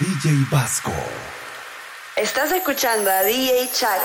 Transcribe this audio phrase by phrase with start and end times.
[0.00, 0.92] DJ Vasco.
[2.16, 4.00] Estás escuchando a DJ Chat.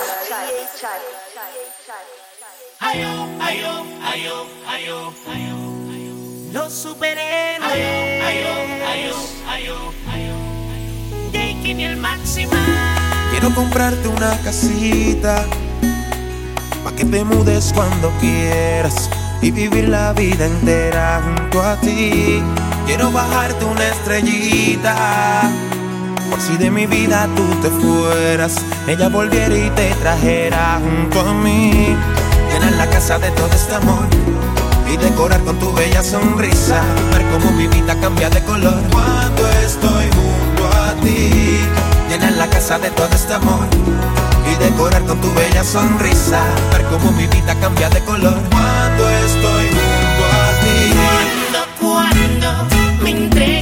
[2.80, 5.56] Ayo, ayo, ayo, ayo, ayo.
[6.52, 7.72] Los superhéroes.
[7.72, 9.16] Ayo, ayo,
[9.48, 10.36] ayo, ayo,
[11.32, 12.52] Taking el máximo.
[13.32, 15.44] Quiero comprarte una casita.
[16.84, 19.10] Pa' que te mudes cuando quieras.
[19.42, 22.44] Y vivir la vida entera junto a ti
[22.86, 25.52] Quiero bajarte una estrellita.
[26.30, 28.56] Por si de mi vida tú te fueras,
[28.88, 31.96] ella volviera y te trajera junto a mí.
[32.52, 34.08] Llenar la casa de todo este amor
[34.92, 36.82] y decorar con tu bella sonrisa.
[37.12, 41.60] Ver cómo mi vida cambia de color cuando estoy junto a ti.
[42.10, 43.66] Llenar la casa de todo este amor
[44.52, 46.42] y decorar con tu bella sonrisa.
[46.72, 50.03] Ver cómo mi vida cambia de color cuando estoy junto.
[53.04, 53.53] me.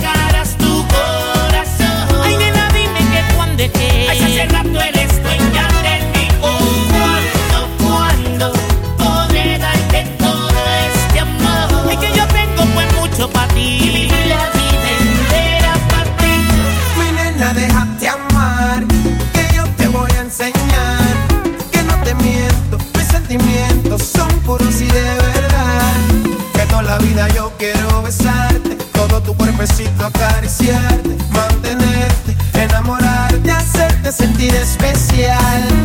[29.81, 35.80] Necesito acariciarte, mantenerte, enamorarte, hacerte sentir especial.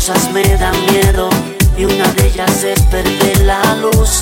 [0.00, 1.28] cosas me dan miedo
[1.76, 4.20] y una de ellas es perder la luz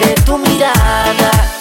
[0.00, 1.59] de tu mirada.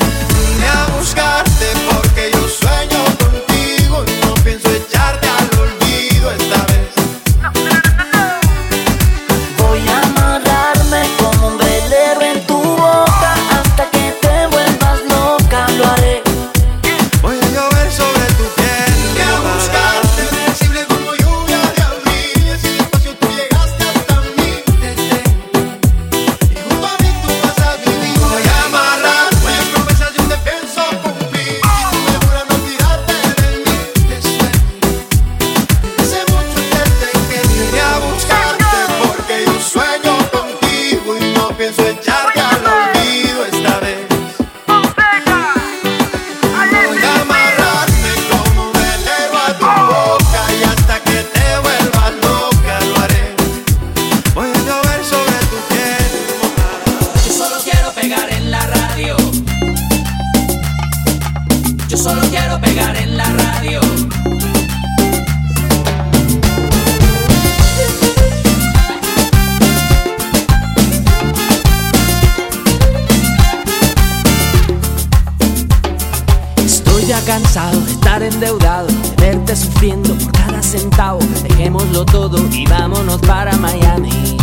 [77.25, 81.19] cansado de estar endeudado, de verte sufriendo por cada centavo.
[81.44, 84.38] Dejémoslo todo y vámonos para Miami.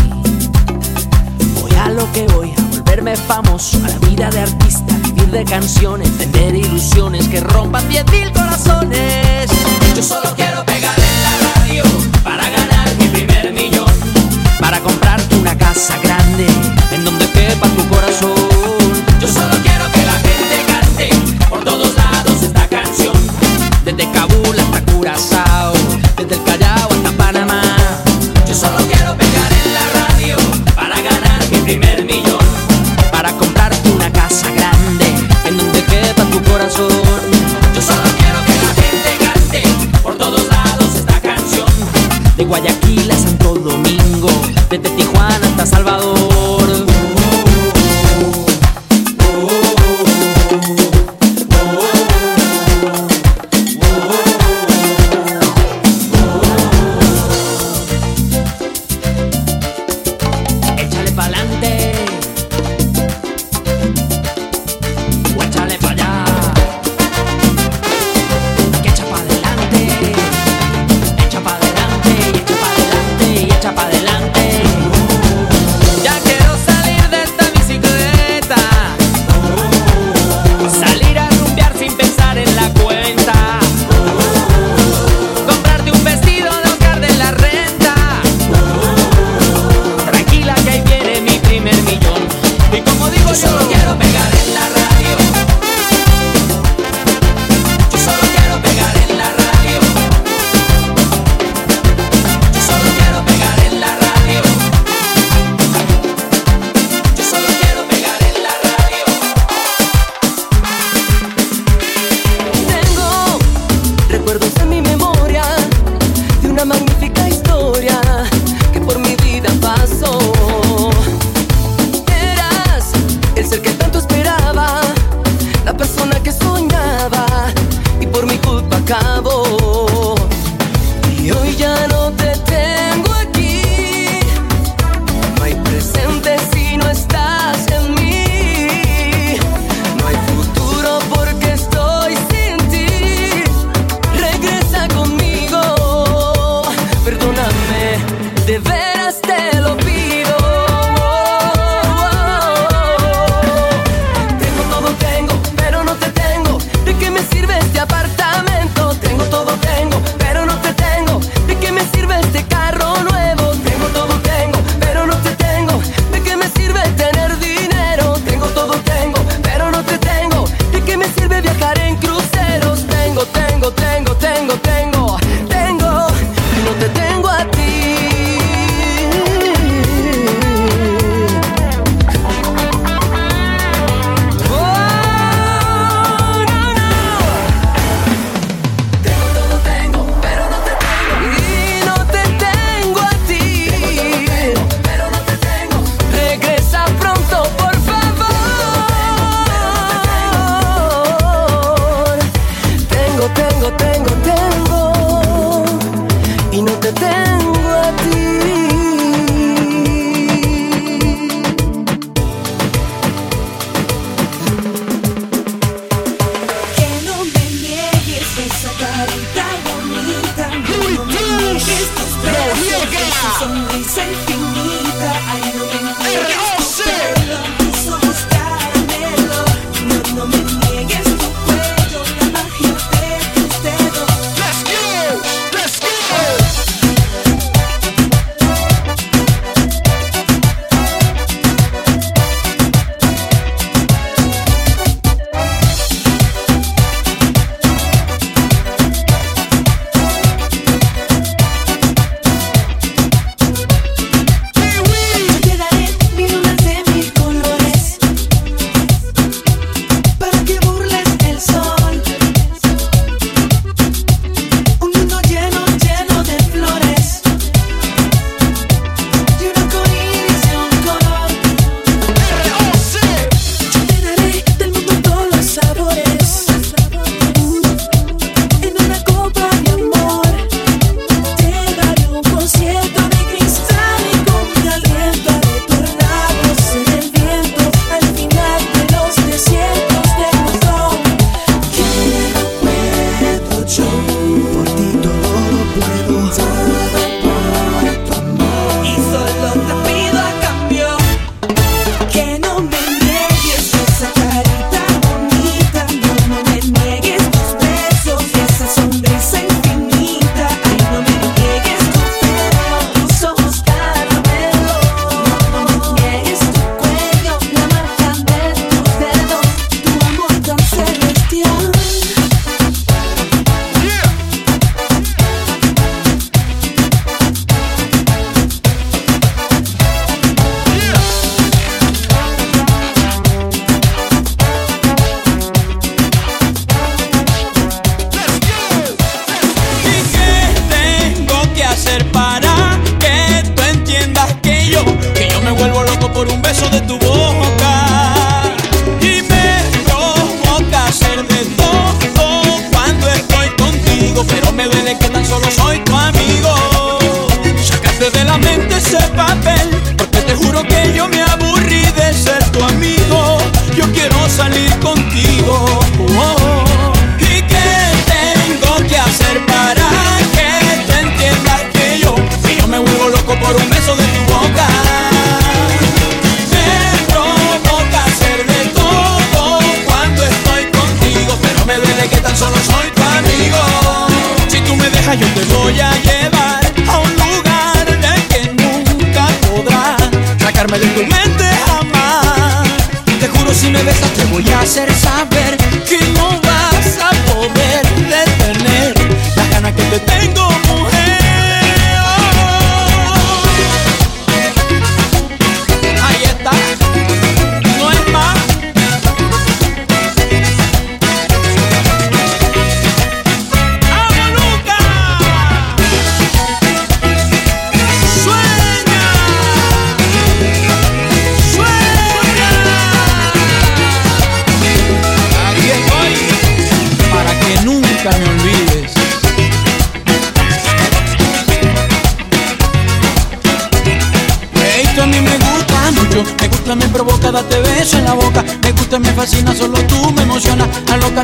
[1.60, 5.44] Voy a lo que voy, a volverme famoso, a la vida de artista, vivir de
[5.44, 9.50] canciones, vender ilusiones que rompan 10.000 corazones.
[9.94, 11.82] Yo solo quiero pegar en la radio
[12.24, 13.92] para ganar mi primer millón,
[14.60, 16.46] para comprarte una casa grande
[16.92, 18.45] en donde quepa tu corazón.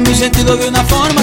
[0.01, 1.22] Mi sentido de una forma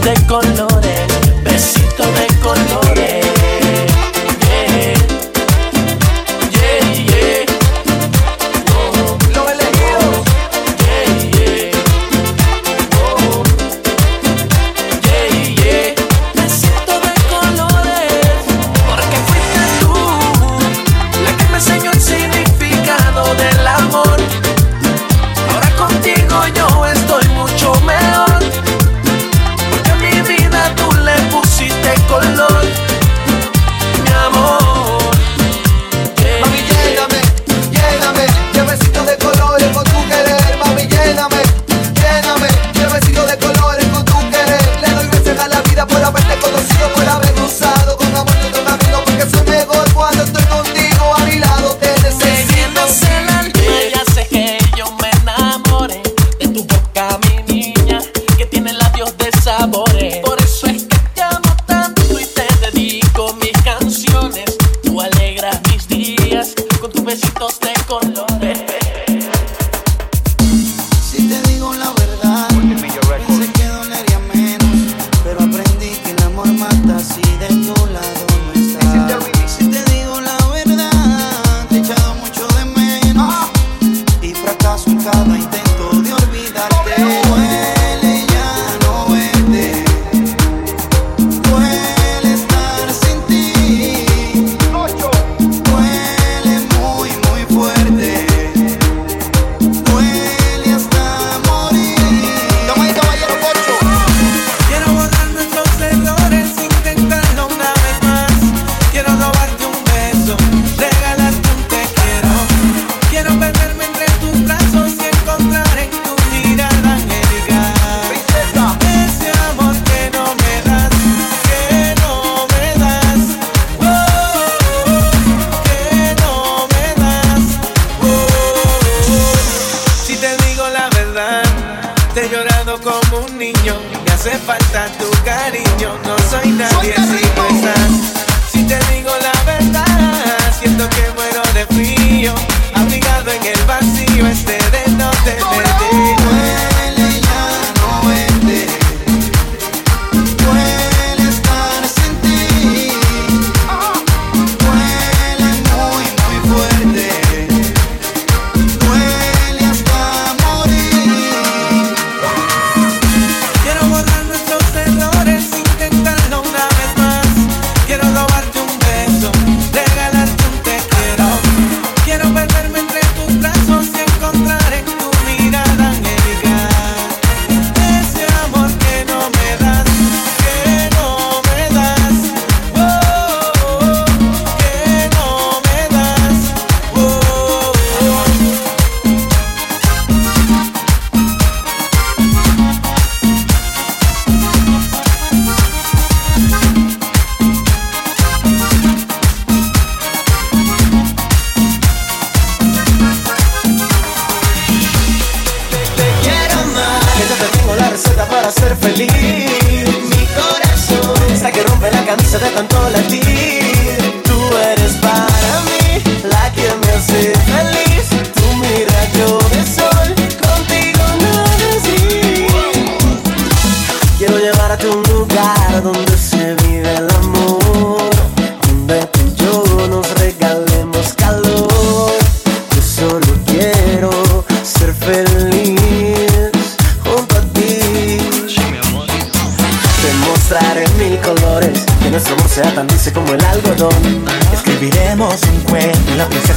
[0.00, 1.00] de colores,
[1.44, 2.83] besitos de colores.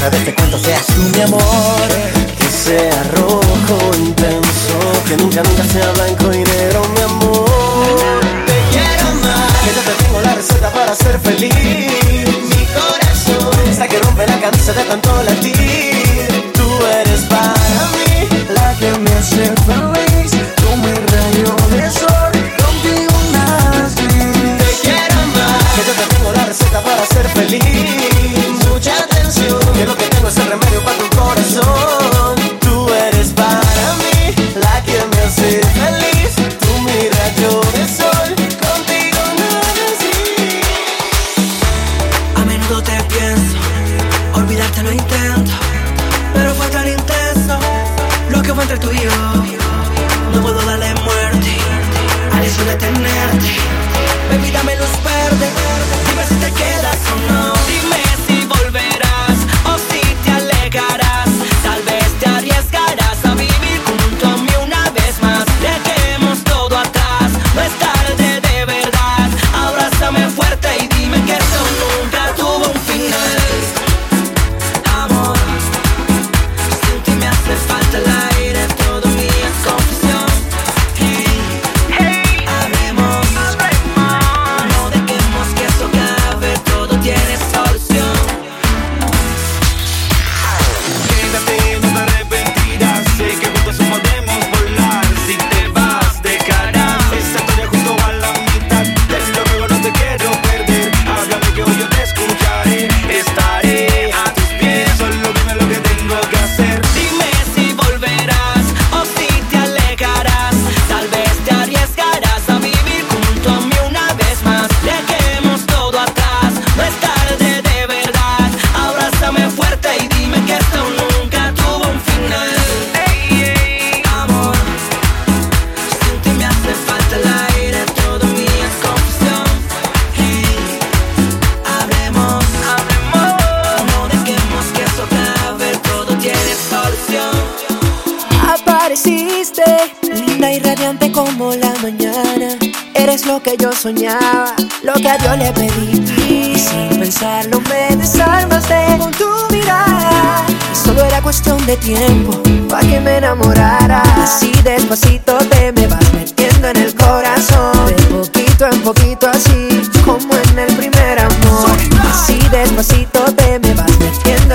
[0.07, 1.87] saberte cuánto seas tú mi amor.
[2.39, 8.21] Que sea rojo intenso Que nunca nunca sea blanco y negro mi amor.
[8.45, 9.51] Te quiero más.
[9.63, 11.51] Que te tengo la receta para ser feliz.
[11.51, 16.06] Mi corazón Hasta que rompe la camisa de tanto latir.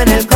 [0.03, 0.32] en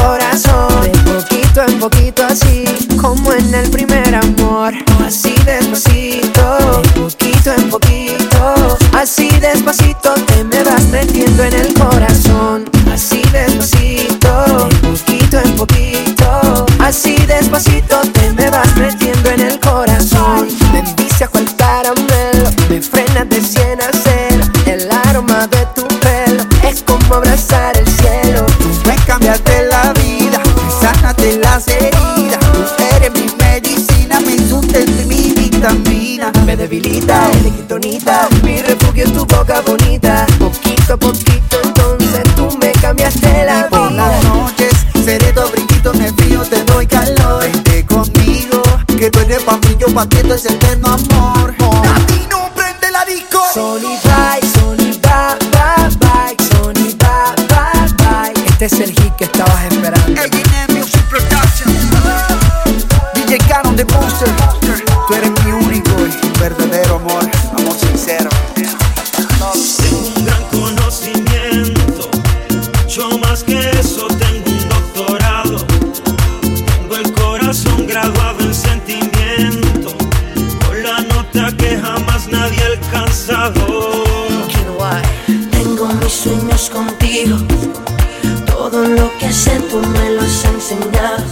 [89.81, 91.23] me los enseñas.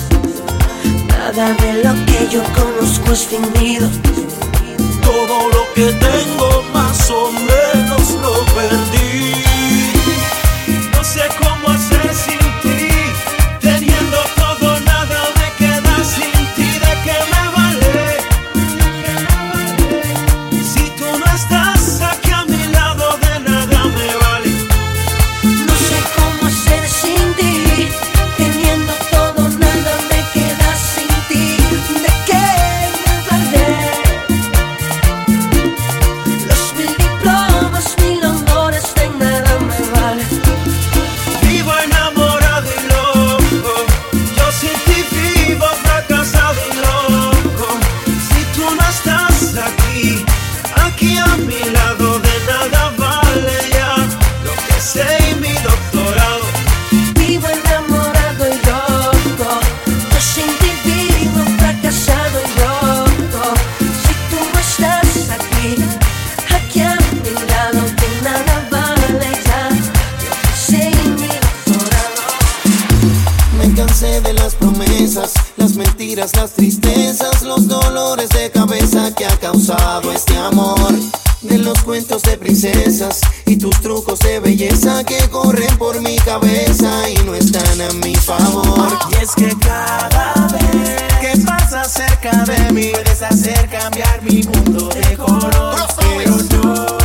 [1.08, 3.88] Nada de lo que yo conozco es fingido.
[5.02, 7.63] Todo lo que tengo más o menos.
[73.66, 79.36] me cansé de las promesas, las mentiras, las tristezas, los dolores de cabeza que ha
[79.38, 80.92] causado este amor.
[81.42, 87.08] De los cuentos de princesas y tus trucos de belleza que corren por mi cabeza
[87.10, 88.98] y no están a mi favor.
[89.12, 94.88] Y es que cada vez que pasas cerca de mí, puedes hacer cambiar mi mundo
[94.88, 95.76] de color.
[95.98, 97.03] Pero yo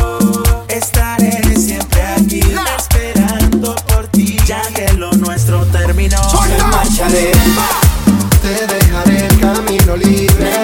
[7.08, 10.59] Te dejaré el camino libre.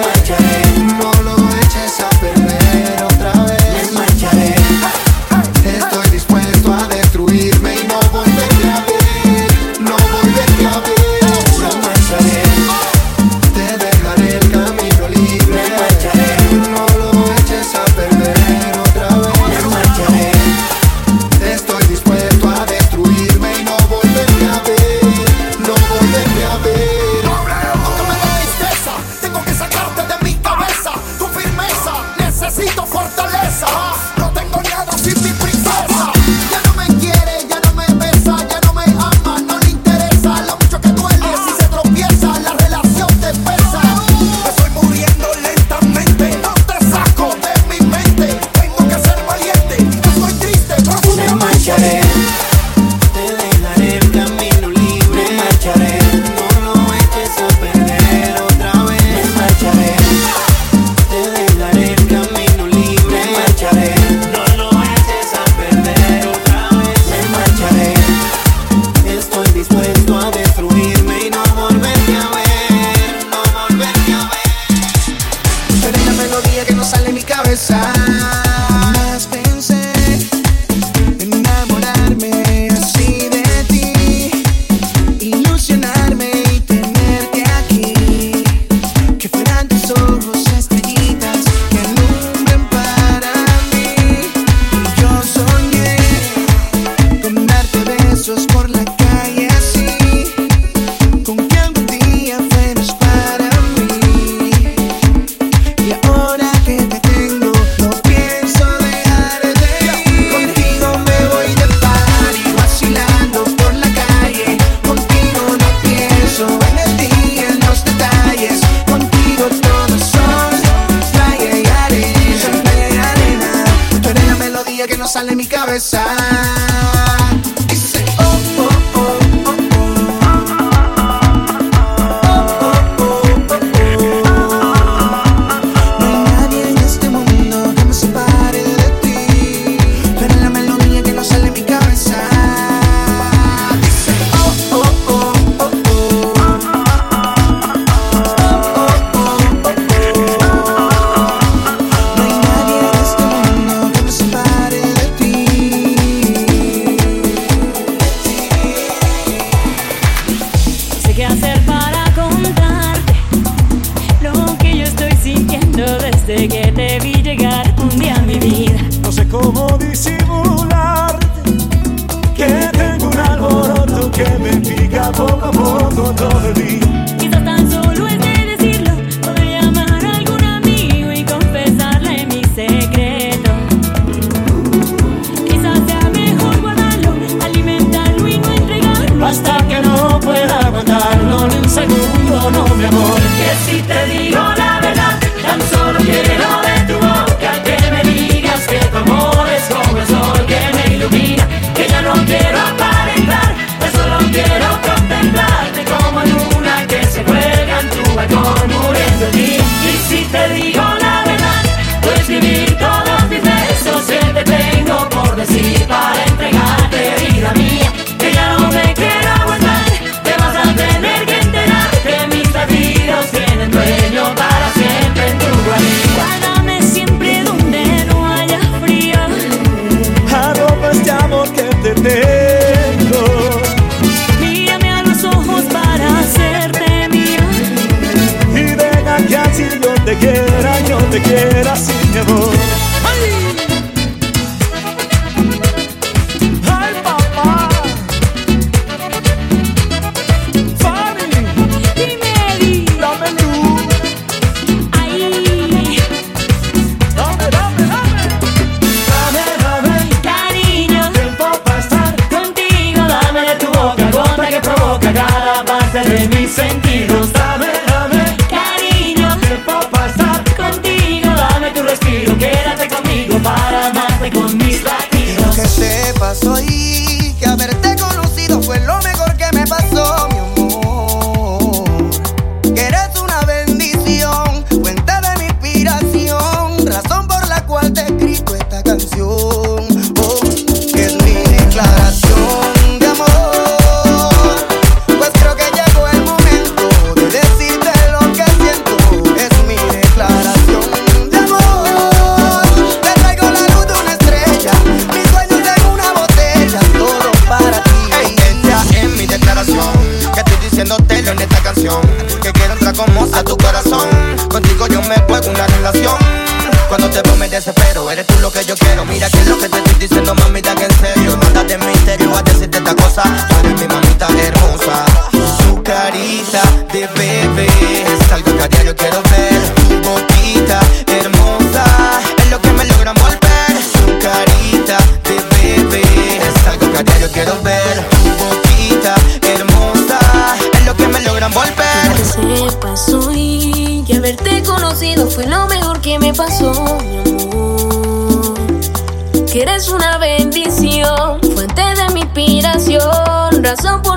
[353.75, 354.16] pra por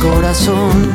[0.00, 0.90] corazón.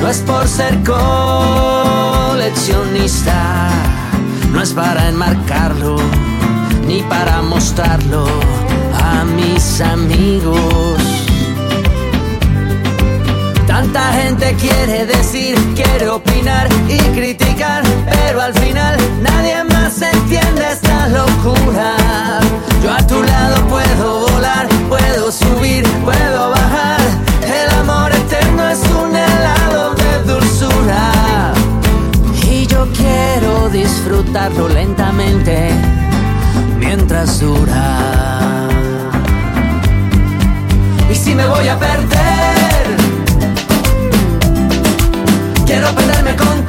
[0.00, 3.70] No es por ser coleccionista,
[4.52, 5.96] no es para enmarcarlo,
[6.86, 8.28] ni para mostrarlo
[8.94, 11.15] a mis amigos.
[13.76, 21.08] Tanta gente quiere decir, quiere opinar y criticar, pero al final nadie más entiende esta
[21.08, 21.92] locura.
[22.82, 27.00] Yo a tu lado puedo volar, puedo subir, puedo bajar.
[27.42, 31.52] El amor eterno es un helado de dulzura.
[32.50, 35.68] Y yo quiero disfrutarlo lentamente
[36.78, 38.68] mientras dura.
[41.10, 42.35] Y si me voy a perder
[45.86, 46.65] quiero perderme con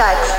[0.00, 0.29] молчать.